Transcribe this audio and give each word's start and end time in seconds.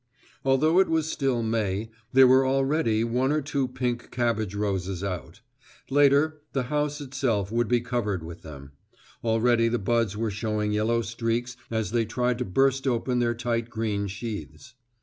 Although 0.43 0.79
it 0.79 0.89
was 0.89 1.11
still 1.11 1.43
May, 1.43 1.91
there 2.11 2.25
were 2.25 2.43
already 2.43 3.03
one 3.03 3.31
or 3.31 3.39
two 3.43 3.67
pink 3.67 4.09
cabbage 4.09 4.55
roses 4.55 5.03
out; 5.03 5.41
later, 5.91 6.41
the 6.53 6.63
house 6.73 7.01
itself 7.01 7.51
would 7.51 7.67
be 7.67 7.81
covered 7.81 8.23
with 8.23 8.41
them; 8.41 8.71
already 9.23 9.67
the 9.67 9.77
buds 9.77 10.17
were 10.17 10.31
showing 10.31 10.71
yellow 10.71 11.03
streaks 11.03 11.55
as 11.69 11.91
they 11.91 12.05
tried 12.05 12.39
to 12.39 12.45
burst 12.45 12.87
open 12.87 13.19
their 13.19 13.35
tight 13.35 13.69
green 13.69 14.07
sheaths. 14.07 14.73